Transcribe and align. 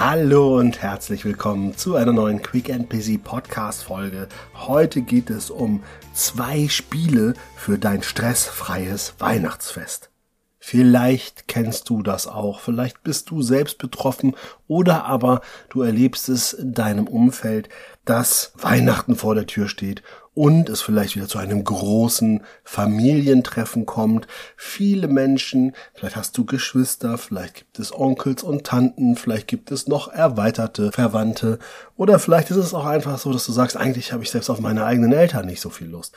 Hallo 0.00 0.58
und 0.58 0.80
herzlich 0.80 1.26
willkommen 1.26 1.76
zu 1.76 1.94
einer 1.94 2.14
neuen 2.14 2.40
Quick 2.40 2.70
and 2.70 2.88
Busy 2.88 3.18
Podcast 3.18 3.84
Folge. 3.84 4.28
Heute 4.54 5.02
geht 5.02 5.28
es 5.28 5.50
um 5.50 5.82
zwei 6.14 6.68
Spiele 6.68 7.34
für 7.54 7.76
dein 7.76 8.02
stressfreies 8.02 9.16
Weihnachtsfest. 9.18 10.10
Vielleicht 10.58 11.48
kennst 11.48 11.90
du 11.90 12.02
das 12.02 12.26
auch, 12.26 12.60
vielleicht 12.60 13.02
bist 13.02 13.28
du 13.28 13.42
selbst 13.42 13.76
betroffen 13.76 14.36
oder 14.66 15.04
aber 15.04 15.42
du 15.68 15.82
erlebst 15.82 16.30
es 16.30 16.54
in 16.54 16.72
deinem 16.72 17.06
Umfeld, 17.06 17.68
dass 18.06 18.54
Weihnachten 18.56 19.16
vor 19.16 19.34
der 19.34 19.46
Tür 19.46 19.68
steht 19.68 20.02
und 20.40 20.70
es 20.70 20.80
vielleicht 20.80 21.16
wieder 21.16 21.28
zu 21.28 21.36
einem 21.36 21.62
großen 21.62 22.40
Familientreffen 22.64 23.84
kommt. 23.84 24.26
Viele 24.56 25.06
Menschen, 25.06 25.74
vielleicht 25.92 26.16
hast 26.16 26.38
du 26.38 26.46
Geschwister, 26.46 27.18
vielleicht 27.18 27.56
gibt 27.56 27.78
es 27.78 27.94
Onkels 27.94 28.42
und 28.42 28.64
Tanten, 28.64 29.16
vielleicht 29.16 29.48
gibt 29.48 29.70
es 29.70 29.86
noch 29.86 30.08
erweiterte 30.08 30.92
Verwandte 30.92 31.58
oder 31.98 32.18
vielleicht 32.18 32.50
ist 32.50 32.56
es 32.56 32.72
auch 32.72 32.86
einfach 32.86 33.18
so, 33.18 33.34
dass 33.34 33.44
du 33.44 33.52
sagst, 33.52 33.76
eigentlich 33.76 34.14
habe 34.14 34.22
ich 34.22 34.30
selbst 34.30 34.48
auf 34.48 34.60
meine 34.60 34.86
eigenen 34.86 35.12
Eltern 35.12 35.44
nicht 35.44 35.60
so 35.60 35.68
viel 35.68 35.88
Lust. 35.88 36.14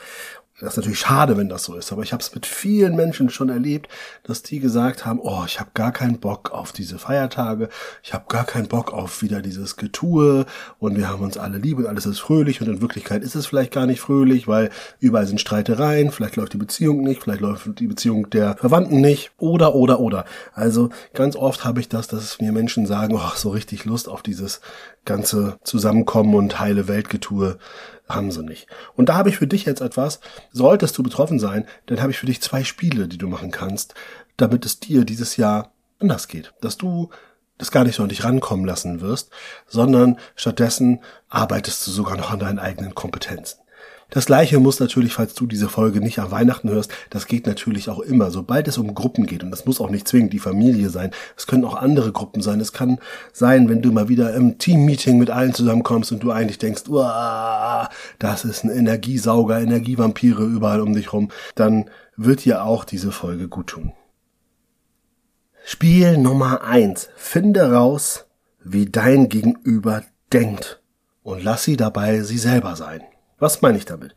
Das 0.60 0.74
ist 0.74 0.76
natürlich 0.76 1.00
schade, 1.00 1.36
wenn 1.36 1.48
das 1.48 1.64
so 1.64 1.74
ist, 1.74 1.90
aber 1.90 2.04
ich 2.04 2.12
habe 2.12 2.22
es 2.22 2.32
mit 2.32 2.46
vielen 2.46 2.94
Menschen 2.94 3.28
schon 3.28 3.48
erlebt, 3.48 3.88
dass 4.22 4.44
die 4.44 4.60
gesagt 4.60 5.04
haben, 5.04 5.18
oh, 5.20 5.42
ich 5.44 5.58
habe 5.58 5.70
gar 5.74 5.90
keinen 5.90 6.20
Bock 6.20 6.52
auf 6.52 6.70
diese 6.70 6.96
Feiertage, 7.00 7.68
ich 8.04 8.14
habe 8.14 8.26
gar 8.28 8.44
keinen 8.44 8.68
Bock 8.68 8.92
auf 8.92 9.20
wieder 9.20 9.42
dieses 9.42 9.74
Getue 9.74 10.46
und 10.78 10.96
wir 10.96 11.08
haben 11.08 11.24
uns 11.24 11.38
alle 11.38 11.58
lieb 11.58 11.78
und 11.78 11.86
alles 11.86 12.06
ist 12.06 12.20
fröhlich 12.20 12.60
und 12.60 12.68
in 12.68 12.80
Wirklichkeit 12.80 13.24
ist 13.24 13.34
es 13.34 13.46
vielleicht 13.46 13.72
gar 13.72 13.86
nicht 13.86 14.00
fröhlich, 14.00 14.46
weil 14.46 14.70
überall 15.00 15.26
sind 15.26 15.40
Streitereien, 15.40 16.12
vielleicht 16.12 16.36
läuft 16.36 16.52
die 16.52 16.58
Beziehung 16.58 17.02
nicht, 17.02 17.24
vielleicht 17.24 17.40
läuft 17.40 17.80
die 17.80 17.88
Beziehung 17.88 18.30
der 18.30 18.56
Verwandten 18.56 19.00
nicht 19.00 19.32
oder 19.38 19.74
oder 19.74 19.98
oder. 19.98 20.24
Also 20.52 20.90
ganz 21.14 21.34
oft 21.34 21.64
habe 21.64 21.80
ich 21.80 21.88
das, 21.88 22.06
dass 22.06 22.40
mir 22.40 22.52
Menschen 22.52 22.86
sagen, 22.86 23.16
oh, 23.16 23.32
so 23.34 23.50
richtig 23.50 23.86
Lust 23.86 24.08
auf 24.08 24.22
dieses 24.22 24.60
ganze 25.04 25.58
Zusammenkommen 25.64 26.36
und 26.36 26.60
heile 26.60 26.86
Weltgetue 26.86 27.58
haben 28.08 28.30
sie 28.30 28.42
nicht. 28.42 28.66
Und 28.94 29.08
da 29.08 29.14
habe 29.14 29.30
ich 29.30 29.36
für 29.36 29.46
dich 29.46 29.64
jetzt 29.64 29.80
etwas, 29.80 30.20
solltest 30.52 30.96
du 30.98 31.02
betroffen 31.02 31.38
sein, 31.38 31.66
dann 31.86 32.00
habe 32.00 32.10
ich 32.10 32.18
für 32.18 32.26
dich 32.26 32.42
zwei 32.42 32.64
Spiele, 32.64 33.08
die 33.08 33.18
du 33.18 33.28
machen 33.28 33.50
kannst, 33.50 33.94
damit 34.36 34.66
es 34.66 34.80
dir 34.80 35.04
dieses 35.04 35.36
Jahr 35.36 35.72
anders 36.00 36.28
geht. 36.28 36.52
Dass 36.60 36.76
du 36.76 37.10
das 37.58 37.70
gar 37.70 37.84
nicht 37.84 37.94
so 37.94 38.02
an 38.02 38.08
dich 38.08 38.24
rankommen 38.24 38.66
lassen 38.66 39.00
wirst, 39.00 39.30
sondern 39.66 40.18
stattdessen 40.34 41.00
arbeitest 41.28 41.86
du 41.86 41.90
sogar 41.90 42.16
noch 42.16 42.30
an 42.30 42.40
deinen 42.40 42.58
eigenen 42.58 42.94
Kompetenzen. 42.94 43.60
Das 44.14 44.26
gleiche 44.26 44.60
muss 44.60 44.78
natürlich, 44.78 45.12
falls 45.12 45.34
du 45.34 45.44
diese 45.44 45.68
Folge 45.68 46.00
nicht 46.00 46.20
an 46.20 46.30
Weihnachten 46.30 46.70
hörst, 46.70 46.92
das 47.10 47.26
geht 47.26 47.48
natürlich 47.48 47.88
auch 47.88 47.98
immer, 47.98 48.30
sobald 48.30 48.68
es 48.68 48.78
um 48.78 48.94
Gruppen 48.94 49.26
geht. 49.26 49.42
Und 49.42 49.50
das 49.50 49.66
muss 49.66 49.80
auch 49.80 49.90
nicht 49.90 50.06
zwingend 50.06 50.32
die 50.32 50.38
Familie 50.38 50.88
sein. 50.88 51.10
Es 51.36 51.48
können 51.48 51.64
auch 51.64 51.74
andere 51.74 52.12
Gruppen 52.12 52.40
sein. 52.40 52.60
Es 52.60 52.72
kann 52.72 53.00
sein, 53.32 53.68
wenn 53.68 53.82
du 53.82 53.90
mal 53.90 54.08
wieder 54.08 54.32
im 54.32 54.56
Team-Meeting 54.56 55.18
mit 55.18 55.30
allen 55.30 55.52
zusammenkommst 55.52 56.12
und 56.12 56.22
du 56.22 56.30
eigentlich 56.30 56.58
denkst, 56.58 56.84
Uah, 56.88 57.90
das 58.20 58.44
ist 58.44 58.62
ein 58.62 58.70
Energiesauger, 58.70 59.60
Energievampire 59.60 60.44
überall 60.44 60.80
um 60.80 60.94
dich 60.94 61.12
rum, 61.12 61.32
dann 61.56 61.90
wird 62.16 62.44
dir 62.44 62.62
auch 62.62 62.84
diese 62.84 63.10
Folge 63.10 63.48
gut 63.48 63.66
tun. 63.66 63.94
Spiel 65.64 66.18
Nummer 66.18 66.62
eins: 66.62 67.08
Finde 67.16 67.72
raus, 67.72 68.26
wie 68.62 68.86
dein 68.86 69.28
Gegenüber 69.28 70.04
denkt 70.32 70.80
und 71.24 71.42
lass 71.42 71.64
sie 71.64 71.76
dabei 71.76 72.20
sie 72.20 72.38
selber 72.38 72.76
sein. 72.76 73.00
Was 73.38 73.62
meine 73.62 73.78
ich 73.78 73.84
damit? 73.84 74.14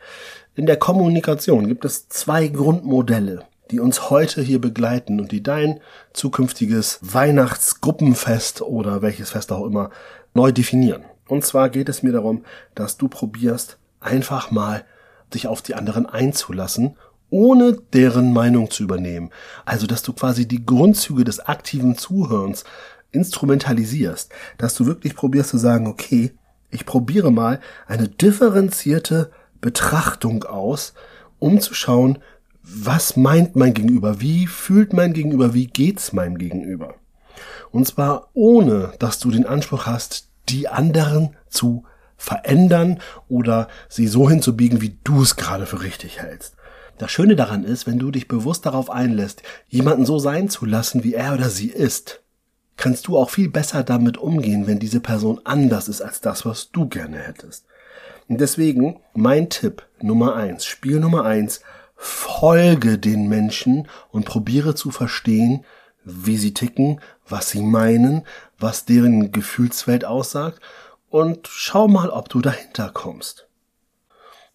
In 0.55 0.65
der 0.65 0.77
Kommunikation 0.77 1.67
gibt 1.67 1.85
es 1.85 2.07
zwei 2.09 2.47
Grundmodelle, 2.47 3.43
die 3.71 3.79
uns 3.79 4.09
heute 4.09 4.41
hier 4.41 4.61
begleiten 4.61 5.19
und 5.19 5.31
die 5.31 5.43
dein 5.43 5.79
zukünftiges 6.13 6.99
Weihnachtsgruppenfest 7.01 8.61
oder 8.61 9.01
welches 9.01 9.31
Fest 9.31 9.51
auch 9.51 9.65
immer 9.65 9.89
neu 10.33 10.51
definieren. 10.51 11.03
Und 11.27 11.45
zwar 11.45 11.69
geht 11.69 11.89
es 11.89 12.03
mir 12.03 12.13
darum, 12.13 12.45
dass 12.75 12.97
du 12.97 13.07
probierst, 13.07 13.77
einfach 14.00 14.51
mal 14.51 14.85
dich 15.33 15.47
auf 15.47 15.61
die 15.61 15.75
anderen 15.75 16.06
einzulassen, 16.06 16.95
ohne 17.29 17.73
deren 17.94 18.31
Meinung 18.31 18.69
zu 18.72 18.83
übernehmen. 18.83 19.31
Also, 19.66 19.88
dass 19.88 20.03
du 20.03 20.13
quasi 20.13 20.47
die 20.47 20.66
Grundzüge 20.66 21.23
des 21.23 21.39
aktiven 21.39 21.97
Zuhörens 21.97 22.63
instrumentalisierst, 23.11 24.31
dass 24.57 24.75
du 24.75 24.85
wirklich 24.85 25.16
probierst 25.16 25.50
zu 25.50 25.57
sagen, 25.57 25.88
okay, 25.88 26.31
ich 26.69 26.85
probiere 26.85 27.31
mal 27.31 27.59
eine 27.88 28.07
differenzierte 28.07 29.31
Betrachtung 29.61 30.44
aus, 30.44 30.94
um 31.39 31.59
zu 31.59 31.73
schauen, 31.73 32.19
was 32.61 33.16
meint 33.16 33.55
mein 33.55 33.73
Gegenüber, 33.73 34.19
wie 34.19 34.47
fühlt 34.47 34.94
mein 34.94 35.13
Gegenüber, 35.13 35.53
wie 35.53 35.67
geht's 35.67 36.11
meinem 36.11 36.38
Gegenüber. 36.38 36.95
Und 37.72 37.88
zwar 37.88 38.29
ohne, 38.33 38.94
dass 39.00 39.19
du 39.19 39.31
den 39.31 39.45
Anspruch 39.45 39.85
hast, 39.85 40.29
die 40.50 40.67
anderen 40.67 41.35
zu 41.50 41.83
verändern 42.17 43.00
oder 43.29 43.67
sie 43.89 44.07
so 44.07 44.29
hinzubiegen, 44.29 44.81
wie 44.81 44.97
du 45.03 45.22
es 45.22 45.35
gerade 45.35 45.66
für 45.66 45.81
richtig 45.81 46.22
hältst. 46.22 46.56
Das 46.97 47.11
Schöne 47.11 47.35
daran 47.35 47.63
ist, 47.63 47.85
wenn 47.85 48.00
du 48.00 48.09
dich 48.09 48.27
bewusst 48.27 48.66
darauf 48.66 48.89
einlässt, 48.89 49.44
jemanden 49.67 50.06
so 50.06 50.17
sein 50.17 50.50
zu 50.50 50.66
lassen, 50.66 51.03
wie 51.03 51.13
er 51.13 51.35
oder 51.35 51.50
sie 51.50 51.69
ist, 51.69 52.23
kannst 52.77 53.07
du 53.07 53.17
auch 53.17 53.29
viel 53.29 53.49
besser 53.49 53.83
damit 53.83 54.17
umgehen, 54.17 54.67
wenn 54.67 54.79
diese 54.79 54.99
Person 54.99 55.41
anders 55.43 55.88
ist 55.88 56.01
als 56.01 56.21
das, 56.21 56.45
was 56.45 56.71
du 56.71 56.88
gerne 56.88 57.17
hättest. 57.17 57.65
Und 58.27 58.39
deswegen 58.39 58.99
mein 59.13 59.49
Tipp 59.49 59.85
Nummer 60.01 60.35
eins, 60.35 60.65
Spiel 60.65 60.99
Nummer 60.99 61.25
eins, 61.25 61.61
folge 61.95 62.99
den 62.99 63.27
Menschen 63.27 63.88
und 64.11 64.25
probiere 64.25 64.75
zu 64.75 64.91
verstehen, 64.91 65.65
wie 66.03 66.38
sie 66.38 66.53
ticken, 66.53 67.01
was 67.27 67.49
sie 67.49 67.61
meinen, 67.61 68.25
was 68.59 68.85
deren 68.85 69.31
Gefühlswelt 69.31 70.05
aussagt 70.05 70.61
und 71.09 71.47
schau 71.47 71.88
mal, 71.88 72.09
ob 72.09 72.29
du 72.29 72.41
dahinter 72.41 72.91
kommst. 72.94 73.47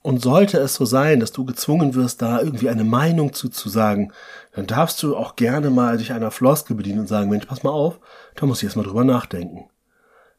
Und 0.03 0.21
sollte 0.21 0.59
es 0.59 0.75
so 0.75 0.85
sein, 0.85 1.21
dass 1.21 1.31
du 1.31 1.45
gezwungen 1.45 1.95
wirst, 1.95 2.23
da 2.23 2.41
irgendwie 2.41 2.69
eine 2.69 2.83
Meinung 2.83 3.33
zu, 3.33 3.49
zu 3.49 3.69
sagen, 3.69 4.13
dann 4.53 4.67
darfst 4.67 5.01
du 5.03 5.17
auch 5.17 5.37
gerne 5.37 5.71
mal 5.71 5.97
dich 5.97 6.13
einer 6.13 6.33
Floskel 6.33 6.75
bedienen 6.75 7.01
und 7.01 7.09
sagen, 7.09 7.31
Mensch, 7.31 7.47
pass 7.47 7.63
mal 7.63 7.71
auf, 7.71 8.01
da 8.35 8.47
muss 8.47 8.59
ich 8.59 8.65
erst 8.65 8.77
mal 8.77 8.83
drüber 8.83 9.05
nachdenken. 9.05 9.71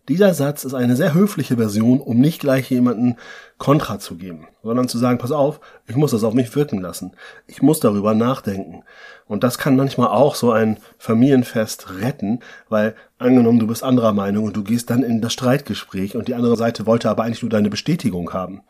Dieser 0.09 0.33
Satz 0.33 0.65
ist 0.65 0.73
eine 0.73 0.97
sehr 0.97 1.13
höfliche 1.13 1.55
Version, 1.55 2.01
um 2.01 2.19
nicht 2.19 2.41
gleich 2.41 2.69
jemanden 2.69 3.15
Kontra 3.57 3.99
zu 3.99 4.17
geben, 4.17 4.49
sondern 4.61 4.89
zu 4.89 4.97
sagen, 4.97 5.17
pass 5.17 5.31
auf, 5.31 5.61
ich 5.87 5.95
muss 5.95 6.11
das 6.11 6.25
auf 6.25 6.33
mich 6.33 6.53
wirken 6.57 6.81
lassen. 6.81 7.13
Ich 7.47 7.61
muss 7.61 7.79
darüber 7.79 8.13
nachdenken. 8.13 8.83
Und 9.27 9.45
das 9.45 9.57
kann 9.57 9.77
manchmal 9.77 10.09
auch 10.09 10.35
so 10.35 10.51
ein 10.51 10.75
Familienfest 10.97 12.01
retten, 12.01 12.41
weil 12.67 12.95
angenommen, 13.17 13.59
du 13.59 13.67
bist 13.67 13.81
anderer 13.81 14.11
Meinung 14.11 14.43
und 14.43 14.57
du 14.57 14.63
gehst 14.65 14.89
dann 14.89 15.03
in 15.03 15.21
das 15.21 15.31
Streitgespräch 15.31 16.17
und 16.17 16.27
die 16.27 16.35
andere 16.35 16.57
Seite 16.57 16.85
wollte 16.85 17.09
aber 17.09 17.23
eigentlich 17.23 17.41
nur 17.41 17.49
deine 17.49 17.69
Bestätigung 17.69 18.33
haben 18.33 18.63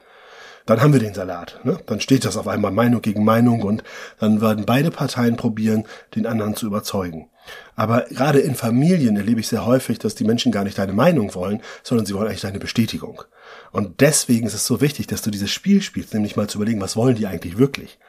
dann 0.65 0.81
haben 0.81 0.93
wir 0.93 0.99
den 0.99 1.13
Salat. 1.13 1.59
Ne? 1.63 1.77
Dann 1.85 1.99
steht 1.99 2.25
das 2.25 2.37
auf 2.37 2.47
einmal 2.47 2.71
Meinung 2.71 3.01
gegen 3.01 3.23
Meinung 3.23 3.61
und 3.63 3.83
dann 4.19 4.41
werden 4.41 4.65
beide 4.65 4.91
Parteien 4.91 5.35
probieren, 5.35 5.85
den 6.15 6.25
anderen 6.25 6.55
zu 6.55 6.65
überzeugen. 6.65 7.29
Aber 7.75 8.05
gerade 8.09 8.39
in 8.39 8.55
Familien 8.55 9.17
erlebe 9.17 9.41
ich 9.41 9.47
sehr 9.47 9.65
häufig, 9.65 9.99
dass 9.99 10.15
die 10.15 10.23
Menschen 10.23 10.51
gar 10.51 10.63
nicht 10.63 10.77
deine 10.77 10.93
Meinung 10.93 11.35
wollen, 11.35 11.61
sondern 11.81 12.05
sie 12.05 12.13
wollen 12.13 12.27
eigentlich 12.27 12.41
deine 12.41 12.59
Bestätigung. 12.59 13.23
Und 13.71 13.99
deswegen 13.99 14.47
ist 14.47 14.53
es 14.53 14.65
so 14.65 14.79
wichtig, 14.79 15.07
dass 15.07 15.21
du 15.21 15.31
dieses 15.31 15.51
Spiel 15.51 15.81
spielst, 15.81 16.13
nämlich 16.13 16.35
mal 16.35 16.47
zu 16.47 16.57
überlegen, 16.57 16.81
was 16.81 16.95
wollen 16.95 17.15
die 17.15 17.27
eigentlich 17.27 17.57
wirklich. 17.57 17.99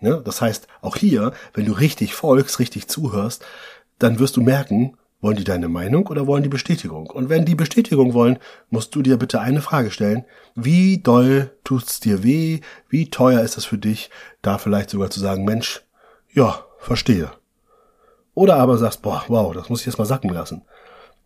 Ne? 0.00 0.22
Das 0.24 0.40
heißt, 0.40 0.66
auch 0.80 0.96
hier, 0.96 1.32
wenn 1.52 1.66
du 1.66 1.72
richtig 1.72 2.14
folgst, 2.14 2.58
richtig 2.58 2.88
zuhörst, 2.88 3.44
dann 3.98 4.18
wirst 4.18 4.36
du 4.36 4.42
merken, 4.42 4.96
wollen 5.24 5.36
die 5.36 5.44
deine 5.44 5.70
Meinung 5.70 6.06
oder 6.08 6.26
wollen 6.26 6.42
die 6.42 6.50
Bestätigung? 6.50 7.06
Und 7.06 7.30
wenn 7.30 7.46
die 7.46 7.54
Bestätigung 7.54 8.12
wollen, 8.12 8.38
musst 8.68 8.94
du 8.94 9.00
dir 9.00 9.16
bitte 9.16 9.40
eine 9.40 9.62
Frage 9.62 9.90
stellen. 9.90 10.26
Wie 10.54 10.98
doll 10.98 11.50
tut's 11.64 11.98
dir 11.98 12.22
weh? 12.22 12.60
Wie 12.90 13.08
teuer 13.08 13.40
ist 13.40 13.56
es 13.56 13.64
für 13.64 13.78
dich, 13.78 14.10
da 14.42 14.58
vielleicht 14.58 14.90
sogar 14.90 15.08
zu 15.08 15.20
sagen, 15.20 15.46
Mensch, 15.46 15.82
ja, 16.30 16.66
verstehe. 16.78 17.30
Oder 18.34 18.56
aber 18.56 18.76
sagst, 18.76 19.00
boah, 19.00 19.24
wow, 19.28 19.54
das 19.54 19.70
muss 19.70 19.80
ich 19.80 19.86
jetzt 19.86 19.98
mal 19.98 20.04
sacken 20.04 20.28
lassen. 20.28 20.60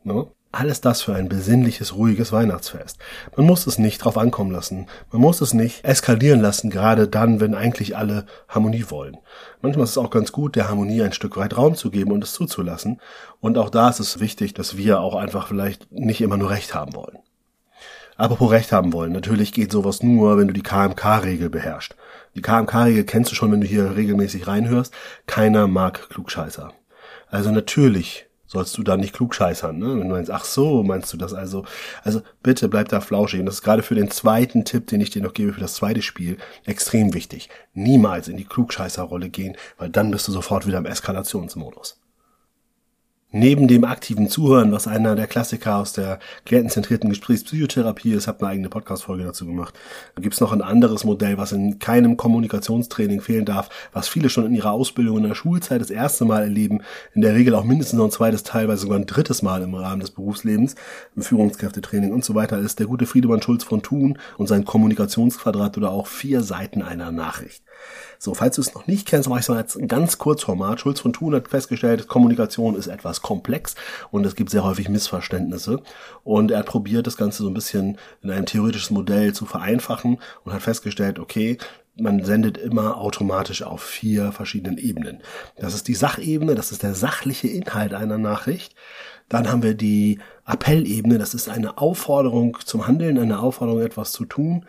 No? 0.04 0.32
Alles 0.50 0.80
das 0.80 1.02
für 1.02 1.14
ein 1.14 1.28
besinnliches, 1.28 1.94
ruhiges 1.94 2.32
Weihnachtsfest. 2.32 2.96
Man 3.36 3.44
muss 3.44 3.66
es 3.66 3.76
nicht 3.76 3.98
drauf 3.98 4.16
ankommen 4.16 4.50
lassen. 4.50 4.86
Man 5.12 5.20
muss 5.20 5.42
es 5.42 5.52
nicht 5.52 5.84
eskalieren 5.84 6.40
lassen, 6.40 6.70
gerade 6.70 7.06
dann, 7.06 7.38
wenn 7.40 7.54
eigentlich 7.54 7.98
alle 7.98 8.24
Harmonie 8.48 8.86
wollen. 8.88 9.18
Manchmal 9.60 9.84
ist 9.84 9.90
es 9.90 9.98
auch 9.98 10.08
ganz 10.08 10.32
gut, 10.32 10.56
der 10.56 10.68
Harmonie 10.68 11.02
ein 11.02 11.12
Stück 11.12 11.36
weit 11.36 11.56
Raum 11.56 11.74
zu 11.74 11.90
geben 11.90 12.12
und 12.12 12.24
es 12.24 12.32
zuzulassen. 12.32 12.98
Und 13.40 13.58
auch 13.58 13.68
da 13.68 13.90
ist 13.90 14.00
es 14.00 14.20
wichtig, 14.20 14.54
dass 14.54 14.78
wir 14.78 15.00
auch 15.00 15.16
einfach 15.16 15.48
vielleicht 15.48 15.92
nicht 15.92 16.22
immer 16.22 16.38
nur 16.38 16.48
Recht 16.48 16.74
haben 16.74 16.94
wollen. 16.94 17.18
Apropos 18.16 18.50
Recht 18.50 18.72
haben 18.72 18.94
wollen. 18.94 19.12
Natürlich 19.12 19.52
geht 19.52 19.70
sowas 19.70 20.02
nur, 20.02 20.38
wenn 20.38 20.48
du 20.48 20.54
die 20.54 20.62
KMK-Regel 20.62 21.50
beherrschst. 21.50 21.94
Die 22.34 22.42
KMK-Regel 22.42 23.04
kennst 23.04 23.30
du 23.30 23.34
schon, 23.34 23.52
wenn 23.52 23.60
du 23.60 23.66
hier 23.66 23.96
regelmäßig 23.96 24.46
reinhörst. 24.46 24.94
Keiner 25.26 25.68
mag 25.68 26.08
Klugscheißer. 26.08 26.72
Also 27.30 27.50
natürlich 27.50 28.27
sollst 28.48 28.76
du 28.76 28.82
da 28.82 28.96
nicht 28.96 29.14
klugscheißern, 29.14 29.78
ne? 29.78 30.00
Wenn 30.00 30.08
du 30.08 30.14
meinst, 30.14 30.30
ach 30.30 30.44
so, 30.44 30.82
meinst 30.82 31.12
du 31.12 31.16
das 31.16 31.34
also? 31.34 31.64
Also 32.02 32.22
bitte 32.42 32.68
bleib 32.68 32.88
da 32.88 33.00
flauschig. 33.00 33.40
Und 33.40 33.46
das 33.46 33.56
ist 33.56 33.62
gerade 33.62 33.82
für 33.82 33.94
den 33.94 34.10
zweiten 34.10 34.64
Tipp, 34.64 34.88
den 34.88 35.00
ich 35.00 35.10
dir 35.10 35.22
noch 35.22 35.34
gebe 35.34 35.52
für 35.52 35.60
das 35.60 35.74
zweite 35.74 36.02
Spiel, 36.02 36.38
extrem 36.64 37.14
wichtig. 37.14 37.50
Niemals 37.74 38.26
in 38.26 38.36
die 38.36 38.44
Klugscheißerrolle 38.46 39.28
gehen, 39.28 39.56
weil 39.76 39.90
dann 39.90 40.10
bist 40.10 40.26
du 40.26 40.32
sofort 40.32 40.66
wieder 40.66 40.78
im 40.78 40.86
Eskalationsmodus. 40.86 42.00
Neben 43.30 43.68
dem 43.68 43.84
aktiven 43.84 44.30
Zuhören, 44.30 44.72
was 44.72 44.88
einer 44.88 45.14
der 45.14 45.26
Klassiker 45.26 45.76
aus 45.76 45.92
der 45.92 46.18
klientenzentrierten 46.46 47.10
Gesprächspsychotherapie 47.10 48.12
ist, 48.14 48.26
habe 48.26 48.40
eine 48.40 48.48
eigene 48.48 48.70
Podcast-Folge 48.70 49.22
dazu 49.22 49.44
gemacht. 49.44 49.74
Da 50.14 50.22
gibt's 50.22 50.40
noch 50.40 50.50
ein 50.50 50.62
anderes 50.62 51.04
Modell, 51.04 51.36
was 51.36 51.52
in 51.52 51.78
keinem 51.78 52.16
Kommunikationstraining 52.16 53.20
fehlen 53.20 53.44
darf, 53.44 53.68
was 53.92 54.08
viele 54.08 54.30
schon 54.30 54.46
in 54.46 54.54
ihrer 54.54 54.72
Ausbildung 54.72 55.18
in 55.18 55.24
der 55.24 55.34
Schulzeit 55.34 55.82
das 55.82 55.90
erste 55.90 56.24
Mal 56.24 56.44
erleben, 56.44 56.80
in 57.12 57.20
der 57.20 57.34
Regel 57.34 57.54
auch 57.54 57.64
mindestens 57.64 57.98
noch 57.98 58.06
ein 58.06 58.10
zweites, 58.10 58.44
teilweise 58.44 58.80
sogar 58.80 58.98
ein 58.98 59.04
drittes 59.04 59.42
Mal 59.42 59.60
im 59.60 59.74
Rahmen 59.74 60.00
des 60.00 60.12
Berufslebens, 60.12 60.74
im 61.14 61.20
Führungskräftetraining 61.20 62.14
und 62.14 62.24
so 62.24 62.34
weiter, 62.34 62.58
ist 62.58 62.78
der 62.78 62.86
gute 62.86 63.04
Friedemann 63.04 63.42
Schulz 63.42 63.62
von 63.62 63.82
Thun 63.82 64.18
und 64.38 64.46
sein 64.46 64.64
Kommunikationsquadrat 64.64 65.76
oder 65.76 65.90
auch 65.90 66.06
vier 66.06 66.40
Seiten 66.40 66.80
einer 66.80 67.12
Nachricht. 67.12 67.62
So, 68.18 68.34
falls 68.34 68.56
du 68.56 68.62
es 68.62 68.74
noch 68.74 68.86
nicht 68.88 69.06
kennst, 69.06 69.28
mache 69.28 69.38
ich 69.38 69.48
es 69.48 69.48
mal 69.48 69.64
ein 69.82 69.88
ganz 69.88 70.18
Kurzformat. 70.18 70.80
Schulz 70.80 70.98
von 70.98 71.12
Thun 71.12 71.34
hat 71.34 71.48
festgestellt, 71.48 72.08
Kommunikation 72.08 72.74
ist 72.74 72.88
etwas 72.88 73.17
komplex 73.22 73.74
und 74.10 74.24
es 74.26 74.34
gibt 74.34 74.50
sehr 74.50 74.64
häufig 74.64 74.88
Missverständnisse. 74.88 75.80
Und 76.24 76.50
er 76.50 76.60
hat 76.60 76.66
probiert, 76.66 77.06
das 77.06 77.16
Ganze 77.16 77.42
so 77.42 77.48
ein 77.48 77.54
bisschen 77.54 77.98
in 78.22 78.30
einem 78.30 78.46
theoretischen 78.46 78.94
Modell 78.94 79.32
zu 79.32 79.46
vereinfachen 79.46 80.18
und 80.44 80.52
hat 80.52 80.62
festgestellt, 80.62 81.18
okay, 81.18 81.58
man 82.00 82.24
sendet 82.24 82.56
immer 82.58 82.98
automatisch 82.98 83.62
auf 83.62 83.82
vier 83.82 84.32
verschiedenen 84.32 84.78
Ebenen. 84.78 85.20
Das 85.56 85.74
ist 85.74 85.88
die 85.88 85.94
Sachebene, 85.94 86.54
das 86.54 86.70
ist 86.70 86.82
der 86.82 86.94
sachliche 86.94 87.48
Inhalt 87.48 87.92
einer 87.92 88.18
Nachricht. 88.18 88.74
Dann 89.28 89.50
haben 89.50 89.62
wir 89.62 89.74
die 89.74 90.20
Appellebene, 90.46 91.18
das 91.18 91.34
ist 91.34 91.48
eine 91.48 91.76
Aufforderung 91.76 92.56
zum 92.64 92.86
Handeln, 92.86 93.18
eine 93.18 93.40
Aufforderung, 93.40 93.82
etwas 93.82 94.12
zu 94.12 94.24
tun. 94.24 94.64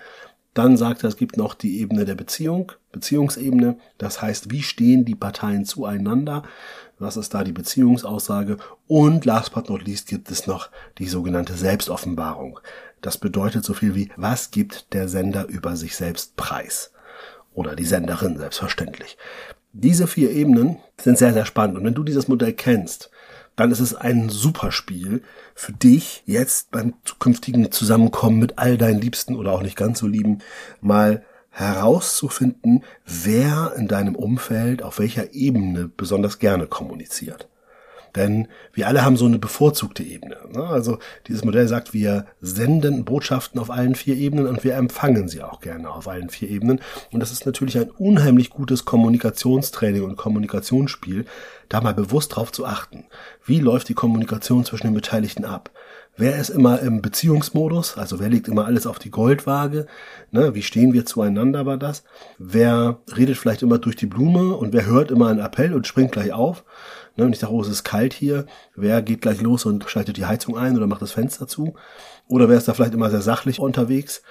Dann 0.59 0.75
sagt 0.75 1.06
er, 1.06 1.07
es 1.07 1.15
gibt 1.15 1.38
noch 1.38 1.53
die 1.53 1.79
Ebene 1.79 2.03
der 2.03 2.15
Beziehung, 2.15 2.73
Beziehungsebene. 2.91 3.77
Das 3.97 4.21
heißt, 4.21 4.51
wie 4.51 4.61
stehen 4.61 5.06
die 5.06 5.15
Parteien 5.15 5.63
zueinander? 5.63 6.44
Was 6.97 7.15
ist 7.15 7.33
da 7.33 7.45
die 7.45 7.53
Beziehungsaussage? 7.53 8.57
Und 8.85 9.23
last 9.23 9.53
but 9.53 9.69
not 9.69 9.85
least 9.85 10.09
gibt 10.09 10.29
es 10.29 10.47
noch 10.47 10.69
die 10.97 11.07
sogenannte 11.07 11.53
Selbstoffenbarung. 11.53 12.59
Das 13.00 13.17
bedeutet 13.17 13.63
so 13.63 13.73
viel 13.73 13.95
wie, 13.95 14.11
was 14.17 14.51
gibt 14.51 14.94
der 14.94 15.07
Sender 15.07 15.47
über 15.47 15.77
sich 15.77 15.95
selbst 15.95 16.35
preis? 16.35 16.91
Oder 17.53 17.77
die 17.77 17.85
Senderin, 17.85 18.38
selbstverständlich. 18.38 19.17
Diese 19.71 20.07
vier 20.07 20.31
Ebenen 20.31 20.75
sind 21.00 21.17
sehr, 21.17 21.31
sehr 21.31 21.45
spannend. 21.45 21.77
Und 21.77 21.85
wenn 21.85 21.94
du 21.94 22.03
dieses 22.03 22.27
Modell 22.27 22.51
kennst, 22.51 23.11
dann 23.59 23.71
ist 23.71 23.81
es 23.81 23.94
ein 23.94 24.29
super 24.29 24.71
Spiel 24.71 25.21
für 25.53 25.73
dich, 25.73 26.23
jetzt 26.25 26.71
beim 26.71 26.94
zukünftigen 27.03 27.71
Zusammenkommen 27.71 28.39
mit 28.39 28.57
all 28.57 28.77
deinen 28.77 29.01
Liebsten 29.01 29.35
oder 29.35 29.51
auch 29.51 29.61
nicht 29.61 29.75
ganz 29.75 30.00
so 30.00 30.07
lieben, 30.07 30.39
mal 30.79 31.25
herauszufinden, 31.50 32.83
wer 33.06 33.73
in 33.75 33.89
deinem 33.89 34.15
Umfeld 34.15 34.81
auf 34.81 35.00
welcher 35.00 35.33
Ebene 35.33 35.89
besonders 35.89 36.39
gerne 36.39 36.67
kommuniziert. 36.67 37.50
Denn 38.15 38.47
wir 38.73 38.88
alle 38.88 39.03
haben 39.03 39.17
so 39.17 39.25
eine 39.25 39.39
bevorzugte 39.39 40.03
Ebene. 40.03 40.38
Ne? 40.51 40.63
Also 40.63 41.00
dieses 41.27 41.44
Modell 41.44 41.67
sagt, 41.67 41.94
wir 41.94 42.25
senden 42.41 43.06
Botschaften 43.06 43.59
auf 43.59 43.69
allen 43.69 43.95
vier 43.95 44.15
Ebenen 44.15 44.47
und 44.47 44.63
wir 44.63 44.75
empfangen 44.75 45.27
sie 45.27 45.44
auch 45.44 45.59
gerne 45.61 45.89
auf 45.89 46.07
allen 46.07 46.29
vier 46.29 46.50
Ebenen. 46.50 46.79
Und 47.11 47.19
das 47.19 47.31
ist 47.31 47.45
natürlich 47.45 47.77
ein 47.77 47.91
unheimlich 47.91 48.50
gutes 48.50 48.85
Kommunikationstraining 48.85 50.03
und 50.03 50.17
Kommunikationsspiel, 50.17 51.25
da 51.69 51.81
mal 51.81 51.94
bewusst 51.94 52.35
drauf 52.35 52.51
zu 52.51 52.65
achten. 52.65 53.06
Wie 53.45 53.59
läuft 53.59 53.89
die 53.89 53.94
Kommunikation 53.94 54.65
zwischen 54.65 54.88
den 54.88 54.95
Beteiligten 54.95 55.45
ab? 55.45 55.69
Wer 56.19 56.36
ist 56.36 56.50
immer 56.50 56.81
im 56.81 57.01
Beziehungsmodus? 57.01 57.95
Also 57.95 58.19
wer 58.19 58.27
legt 58.27 58.50
immer 58.50 58.66
alles 58.66 58.86
auf 58.86 59.00
die 59.00 59.10
Goldwaage? 59.10 59.88
Ne, 60.31 60.54
wie 60.54 60.63
stehen 60.63 60.92
wir 60.92 61.06
zueinander 61.06 61.66
war 61.66 61.77
das? 61.77 62.04
Wer 62.38 63.00
redet 63.16 63.38
vielleicht 63.38 63.62
immer 63.62 63.77
durch 63.77 63.95
die 63.95 64.06
Blume 64.06 64.54
und 64.54 64.74
wer 64.74 64.86
hört 64.86 65.12
immer 65.12 65.30
einen 65.30 65.39
Appell 65.39 65.74
und 65.74 65.88
springt 65.88 66.12
gleich 66.12 66.33
auf? 66.33 66.66
Ne, 67.16 67.24
und 67.24 67.31
ich 67.31 67.39
sage, 67.39 67.54
oh, 67.54 67.62
es 67.62 67.69
ist 67.69 67.86
kalt 67.86 68.13
hier. 68.13 68.48
Wer 68.75 69.01
geht 69.01 69.21
gleich 69.21 69.39
los 69.39 69.63
und 69.63 69.89
schaltet 69.89 70.18
die 70.18 70.25
Heizung 70.25 70.57
ein 70.57 70.75
oder 70.75 70.88
macht 70.88 71.01
das 71.01 71.13
Fenster 71.13 71.48
zu? 71.48 71.75
Oder 72.27 72.50
wer 72.50 72.57
ist 72.57 72.68
da 72.68 72.74
vielleicht 72.74 72.94
immer 72.94 73.10
sehr 73.10 73.21
sachlich 73.21 73.57
unterwegs? 73.57 74.21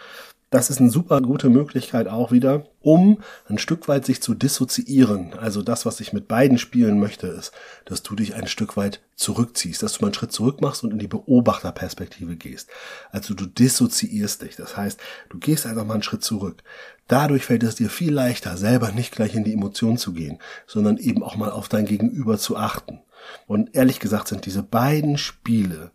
Das 0.50 0.70
ist 0.70 0.80
eine 0.80 0.90
super 0.90 1.20
gute 1.20 1.50
Möglichkeit 1.50 2.08
auch 2.08 2.32
wieder, 2.32 2.64
um 2.80 3.20
ein 3.48 3.58
Stück 3.58 3.86
weit 3.86 4.06
sich 4.06 4.22
zu 4.22 4.32
dissoziieren. 4.32 5.34
Also 5.34 5.60
das, 5.60 5.84
was 5.84 6.00
ich 6.00 6.14
mit 6.14 6.26
beiden 6.26 6.56
spielen 6.56 6.98
möchte, 6.98 7.26
ist, 7.26 7.52
dass 7.84 8.02
du 8.02 8.14
dich 8.14 8.34
ein 8.34 8.46
Stück 8.46 8.78
weit 8.78 9.02
zurückziehst, 9.14 9.82
dass 9.82 9.94
du 9.94 10.00
mal 10.00 10.06
einen 10.06 10.14
Schritt 10.14 10.32
zurück 10.32 10.62
machst 10.62 10.84
und 10.84 10.92
in 10.92 10.98
die 10.98 11.06
Beobachterperspektive 11.06 12.36
gehst. 12.36 12.70
Also 13.10 13.34
du 13.34 13.44
dissoziierst 13.44 14.40
dich. 14.40 14.56
Das 14.56 14.74
heißt, 14.74 14.98
du 15.28 15.38
gehst 15.38 15.66
einfach 15.66 15.84
mal 15.84 15.94
einen 15.94 16.02
Schritt 16.02 16.24
zurück. 16.24 16.62
Dadurch 17.08 17.44
fällt 17.44 17.62
es 17.62 17.74
dir 17.74 17.90
viel 17.90 18.14
leichter, 18.14 18.56
selber 18.56 18.90
nicht 18.90 19.12
gleich 19.12 19.34
in 19.34 19.44
die 19.44 19.52
Emotion 19.52 19.98
zu 19.98 20.14
gehen, 20.14 20.38
sondern 20.66 20.96
eben 20.96 21.22
auch 21.22 21.36
mal 21.36 21.50
auf 21.50 21.68
dein 21.68 21.84
Gegenüber 21.84 22.38
zu 22.38 22.56
achten. 22.56 23.00
Und 23.46 23.74
ehrlich 23.74 24.00
gesagt 24.00 24.28
sind 24.28 24.46
diese 24.46 24.62
beiden 24.62 25.18
Spiele 25.18 25.90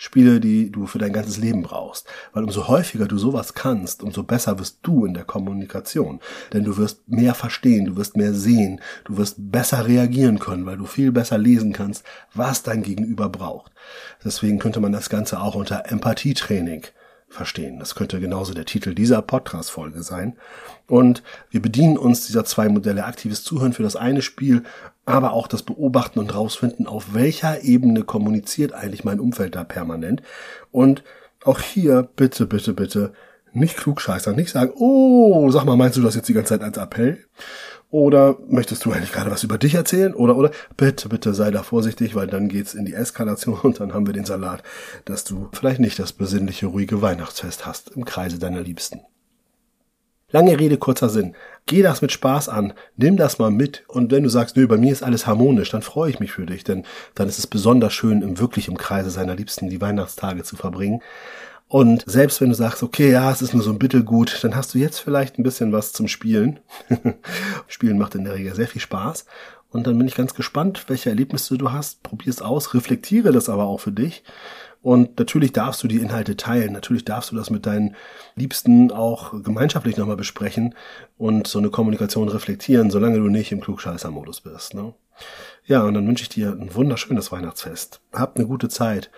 Spiele, 0.00 0.38
die 0.38 0.70
du 0.70 0.86
für 0.86 0.98
dein 0.98 1.12
ganzes 1.12 1.38
Leben 1.38 1.62
brauchst. 1.62 2.06
Weil 2.32 2.44
umso 2.44 2.68
häufiger 2.68 3.08
du 3.08 3.18
sowas 3.18 3.54
kannst, 3.54 4.04
umso 4.04 4.22
besser 4.22 4.56
wirst 4.60 4.78
du 4.82 5.04
in 5.04 5.12
der 5.12 5.24
Kommunikation. 5.24 6.20
Denn 6.52 6.62
du 6.62 6.76
wirst 6.76 7.08
mehr 7.08 7.34
verstehen, 7.34 7.86
du 7.86 7.96
wirst 7.96 8.16
mehr 8.16 8.32
sehen, 8.32 8.80
du 9.04 9.16
wirst 9.16 9.34
besser 9.38 9.88
reagieren 9.88 10.38
können, 10.38 10.66
weil 10.66 10.76
du 10.76 10.86
viel 10.86 11.10
besser 11.10 11.36
lesen 11.36 11.72
kannst, 11.72 12.04
was 12.32 12.62
dein 12.62 12.84
Gegenüber 12.84 13.28
braucht. 13.28 13.72
Deswegen 14.24 14.60
könnte 14.60 14.78
man 14.78 14.92
das 14.92 15.10
Ganze 15.10 15.40
auch 15.40 15.56
unter 15.56 15.90
Empathietraining 15.90 16.84
verstehen. 17.28 17.78
Das 17.78 17.94
könnte 17.94 18.20
genauso 18.20 18.54
der 18.54 18.64
Titel 18.64 18.94
dieser 18.94 19.22
Podcast-Folge 19.22 20.02
sein. 20.02 20.36
Und 20.86 21.22
wir 21.50 21.60
bedienen 21.60 21.98
uns 21.98 22.26
dieser 22.26 22.44
zwei 22.44 22.68
Modelle 22.68 23.04
aktives 23.04 23.44
Zuhören 23.44 23.72
für 23.72 23.82
das 23.82 23.96
eine 23.96 24.22
Spiel, 24.22 24.62
aber 25.04 25.32
auch 25.32 25.46
das 25.46 25.62
Beobachten 25.62 26.18
und 26.18 26.34
rausfinden, 26.34 26.86
auf 26.86 27.14
welcher 27.14 27.62
Ebene 27.62 28.02
kommuniziert 28.02 28.72
eigentlich 28.72 29.04
mein 29.04 29.20
Umfeld 29.20 29.54
da 29.54 29.64
permanent. 29.64 30.22
Und 30.70 31.04
auch 31.44 31.60
hier 31.60 32.08
bitte, 32.16 32.46
bitte, 32.46 32.72
bitte 32.72 33.12
nicht 33.52 33.76
klugscheißern, 33.76 34.36
nicht 34.36 34.50
sagen, 34.50 34.72
oh, 34.76 35.50
sag 35.50 35.64
mal, 35.64 35.76
meinst 35.76 35.96
du 35.96 36.02
das 36.02 36.14
jetzt 36.14 36.28
die 36.28 36.34
ganze 36.34 36.54
Zeit 36.54 36.62
als 36.62 36.76
Appell? 36.76 37.18
Oder 37.90 38.36
möchtest 38.48 38.84
du 38.84 38.92
eigentlich 38.92 39.12
gerade 39.12 39.30
was 39.30 39.44
über 39.44 39.56
dich 39.56 39.74
erzählen? 39.74 40.14
Oder, 40.14 40.36
oder, 40.36 40.50
bitte, 40.76 41.08
bitte 41.08 41.32
sei 41.32 41.50
da 41.50 41.62
vorsichtig, 41.62 42.14
weil 42.14 42.26
dann 42.26 42.48
geht's 42.48 42.74
in 42.74 42.84
die 42.84 42.94
Eskalation 42.94 43.58
und 43.62 43.80
dann 43.80 43.94
haben 43.94 44.06
wir 44.06 44.12
den 44.12 44.26
Salat, 44.26 44.62
dass 45.06 45.24
du 45.24 45.48
vielleicht 45.52 45.80
nicht 45.80 45.98
das 45.98 46.12
besinnliche, 46.12 46.66
ruhige 46.66 47.00
Weihnachtsfest 47.00 47.66
hast 47.66 47.90
im 47.90 48.04
Kreise 48.04 48.38
deiner 48.38 48.60
Liebsten. 48.60 49.00
Lange 50.30 50.60
Rede, 50.60 50.76
kurzer 50.76 51.08
Sinn. 51.08 51.34
Geh 51.64 51.80
das 51.80 52.02
mit 52.02 52.12
Spaß 52.12 52.50
an, 52.50 52.74
nimm 52.98 53.16
das 53.16 53.38
mal 53.38 53.50
mit 53.50 53.84
und 53.88 54.10
wenn 54.12 54.24
du 54.24 54.28
sagst, 54.28 54.58
nö, 54.58 54.66
bei 54.66 54.76
mir 54.76 54.92
ist 54.92 55.02
alles 55.02 55.26
harmonisch, 55.26 55.70
dann 55.70 55.80
freue 55.80 56.10
ich 56.10 56.20
mich 56.20 56.32
für 56.32 56.44
dich, 56.44 56.64
denn 56.64 56.84
dann 57.14 57.28
ist 57.28 57.38
es 57.38 57.46
besonders 57.46 57.94
schön, 57.94 58.20
im 58.20 58.38
wirklich 58.38 58.68
im 58.68 58.76
Kreise 58.76 59.08
seiner 59.08 59.34
Liebsten 59.34 59.70
die 59.70 59.80
Weihnachtstage 59.80 60.42
zu 60.42 60.56
verbringen. 60.56 61.00
Und 61.68 62.04
selbst 62.06 62.40
wenn 62.40 62.48
du 62.48 62.54
sagst, 62.54 62.82
okay, 62.82 63.12
ja, 63.12 63.30
es 63.30 63.42
ist 63.42 63.52
nur 63.52 63.62
so 63.62 63.70
ein 63.70 63.78
Bittelgut, 63.78 64.42
dann 64.42 64.56
hast 64.56 64.74
du 64.74 64.78
jetzt 64.78 64.98
vielleicht 64.98 65.38
ein 65.38 65.42
bisschen 65.42 65.70
was 65.72 65.92
zum 65.92 66.08
Spielen. 66.08 66.60
Spielen 67.68 67.98
macht 67.98 68.14
in 68.14 68.24
der 68.24 68.34
Regel 68.34 68.54
sehr 68.54 68.68
viel 68.68 68.80
Spaß. 68.80 69.26
Und 69.70 69.86
dann 69.86 69.98
bin 69.98 70.08
ich 70.08 70.14
ganz 70.14 70.34
gespannt, 70.34 70.84
welche 70.88 71.10
Erlebnisse 71.10 71.58
du 71.58 71.70
hast. 71.70 72.02
Probier 72.02 72.30
es 72.30 72.40
aus, 72.40 72.72
reflektiere 72.72 73.32
das 73.32 73.50
aber 73.50 73.64
auch 73.64 73.80
für 73.80 73.92
dich. 73.92 74.24
Und 74.80 75.18
natürlich 75.18 75.52
darfst 75.52 75.82
du 75.82 75.88
die 75.88 75.98
Inhalte 75.98 76.36
teilen. 76.36 76.72
Natürlich 76.72 77.04
darfst 77.04 77.32
du 77.32 77.36
das 77.36 77.50
mit 77.50 77.66
deinen 77.66 77.96
Liebsten 78.36 78.90
auch 78.90 79.42
gemeinschaftlich 79.42 79.98
nochmal 79.98 80.16
besprechen 80.16 80.74
und 81.18 81.46
so 81.46 81.58
eine 81.58 81.68
Kommunikation 81.68 82.28
reflektieren, 82.28 82.90
solange 82.90 83.18
du 83.18 83.28
nicht 83.28 83.52
im 83.52 83.60
Klugscheißer-Modus 83.60 84.40
bist. 84.40 84.72
Ne? 84.72 84.94
Ja, 85.66 85.82
und 85.82 85.94
dann 85.94 86.06
wünsche 86.06 86.22
ich 86.22 86.28
dir 86.30 86.52
ein 86.52 86.74
wunderschönes 86.74 87.30
Weihnachtsfest. 87.32 88.00
Habt 88.12 88.38
eine 88.38 88.46
gute 88.46 88.68
Zeit. 88.68 89.10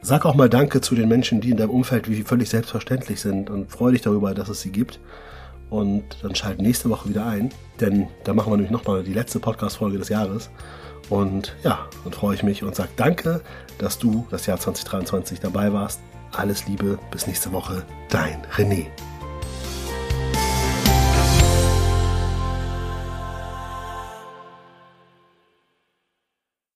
Sag 0.00 0.24
auch 0.24 0.34
mal 0.34 0.48
Danke 0.48 0.80
zu 0.80 0.94
den 0.94 1.08
Menschen, 1.08 1.40
die 1.40 1.50
in 1.50 1.56
deinem 1.56 1.70
Umfeld 1.70 2.08
wie 2.08 2.22
völlig 2.22 2.48
selbstverständlich 2.48 3.20
sind 3.20 3.50
und 3.50 3.70
freu 3.70 3.90
dich 3.90 4.02
darüber, 4.02 4.32
dass 4.32 4.48
es 4.48 4.60
sie 4.60 4.70
gibt. 4.70 5.00
Und 5.70 6.04
dann 6.22 6.34
schalt 6.34 6.62
nächste 6.62 6.88
Woche 6.88 7.08
wieder 7.08 7.26
ein, 7.26 7.50
denn 7.80 8.06
da 8.24 8.32
machen 8.32 8.50
wir 8.52 8.56
nämlich 8.56 8.70
nochmal 8.70 9.02
die 9.02 9.12
letzte 9.12 9.38
Podcast-Folge 9.38 9.98
des 9.98 10.08
Jahres. 10.08 10.50
Und 11.10 11.56
ja, 11.62 11.88
dann 12.04 12.12
freue 12.12 12.34
ich 12.34 12.42
mich 12.42 12.62
und 12.62 12.74
sag 12.74 12.96
Danke, 12.96 13.42
dass 13.78 13.98
du 13.98 14.26
das 14.30 14.46
Jahr 14.46 14.58
2023 14.58 15.40
dabei 15.40 15.72
warst. 15.72 16.00
Alles 16.32 16.66
Liebe, 16.66 16.98
bis 17.10 17.26
nächste 17.26 17.52
Woche, 17.52 17.82
dein 18.08 18.42
René. 18.56 18.86